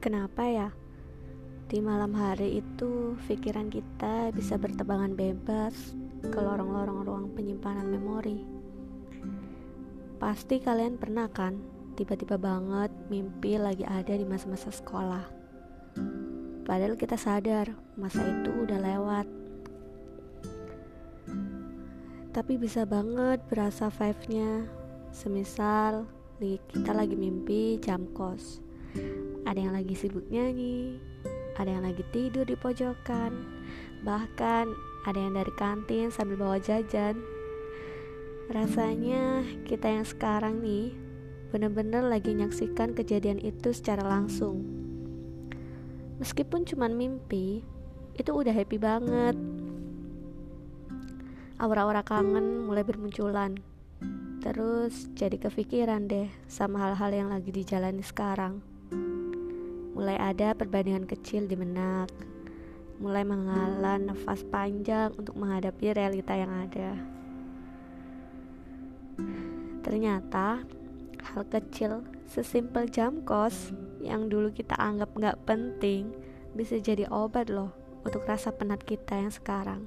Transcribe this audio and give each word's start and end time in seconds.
Kenapa 0.00 0.48
ya? 0.48 0.72
Di 1.68 1.76
malam 1.76 2.16
hari 2.16 2.64
itu, 2.64 3.20
pikiran 3.28 3.68
kita 3.68 4.32
bisa 4.32 4.56
bertebangan 4.56 5.12
bebas 5.12 5.92
ke 6.24 6.40
lorong-lorong 6.40 7.04
ruang 7.04 7.26
penyimpanan 7.36 7.84
memori. 7.84 8.40
Pasti 10.16 10.56
kalian 10.56 10.96
pernah 10.96 11.28
kan, 11.28 11.60
tiba-tiba 12.00 12.40
banget 12.40 12.88
mimpi 13.12 13.60
lagi 13.60 13.84
ada 13.84 14.16
di 14.16 14.24
masa-masa 14.24 14.72
sekolah. 14.72 15.28
Padahal 16.64 16.96
kita 16.96 17.20
sadar, 17.20 17.68
masa 18.00 18.24
itu 18.24 18.56
udah 18.56 18.80
lewat. 18.80 19.28
Tapi 22.32 22.56
bisa 22.56 22.88
banget 22.88 23.44
berasa 23.52 23.92
vibe-nya, 23.92 24.64
semisal 25.12 26.08
kita 26.40 26.96
lagi 26.96 27.20
mimpi 27.20 27.76
jam 27.84 28.08
kos 28.16 28.69
ada 29.46 29.58
yang 29.58 29.74
lagi 29.74 29.94
sibuk 29.98 30.26
nyanyi, 30.30 30.96
ada 31.58 31.68
yang 31.74 31.84
lagi 31.84 32.06
tidur 32.14 32.46
di 32.46 32.54
pojokan, 32.54 33.34
bahkan 34.06 34.70
ada 35.04 35.18
yang 35.18 35.36
dari 35.36 35.52
kantin 35.58 36.08
sambil 36.12 36.40
bawa 36.40 36.56
jajan. 36.62 37.18
Rasanya 38.50 39.46
kita 39.66 39.86
yang 39.86 40.06
sekarang 40.06 40.58
nih 40.58 40.90
bener-bener 41.50 42.06
lagi 42.06 42.30
nyaksikan 42.34 42.94
kejadian 42.94 43.42
itu 43.42 43.74
secara 43.74 44.06
langsung. 44.06 44.62
Meskipun 46.22 46.68
cuma 46.68 46.86
mimpi, 46.86 47.64
itu 48.14 48.30
udah 48.30 48.52
happy 48.52 48.76
banget. 48.76 49.36
Aura-aura 51.56 52.04
kangen 52.04 52.68
mulai 52.68 52.84
bermunculan. 52.84 53.56
Terus 54.40 55.12
jadi 55.12 55.36
kepikiran 55.36 56.08
deh 56.08 56.28
sama 56.48 56.80
hal-hal 56.80 57.12
yang 57.12 57.28
lagi 57.28 57.52
dijalani 57.52 58.00
sekarang. 58.00 58.69
Mulai 60.00 60.16
ada 60.16 60.56
perbandingan 60.56 61.04
kecil 61.04 61.44
di 61.44 61.52
benak. 61.60 62.08
Mulai 63.04 63.20
mengalah 63.20 64.00
nafas 64.00 64.40
panjang 64.48 65.12
untuk 65.12 65.36
menghadapi 65.36 65.92
realita 65.92 66.32
yang 66.32 66.48
ada. 66.48 66.96
Ternyata 69.84 70.64
hal 71.20 71.42
kecil 71.52 72.00
sesimpel 72.24 72.88
jam 72.88 73.20
kos 73.28 73.76
yang 74.00 74.32
dulu 74.32 74.48
kita 74.56 74.72
anggap 74.80 75.12
nggak 75.12 75.36
penting 75.44 76.16
bisa 76.56 76.80
jadi 76.80 77.04
obat 77.12 77.52
loh 77.52 77.76
untuk 78.00 78.24
rasa 78.24 78.56
penat 78.56 78.80
kita 78.80 79.20
yang 79.20 79.28
sekarang. 79.28 79.84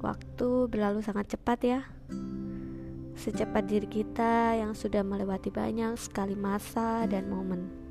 Waktu 0.00 0.48
berlalu 0.72 1.04
sangat 1.04 1.36
cepat 1.36 1.60
ya. 1.60 1.80
Secepat 3.16 3.64
diri 3.64 3.88
kita 3.88 4.60
yang 4.60 4.76
sudah 4.76 5.00
melewati 5.00 5.48
banyak 5.48 5.96
sekali 5.96 6.36
masa 6.36 7.08
dan 7.08 7.32
momen. 7.32 7.85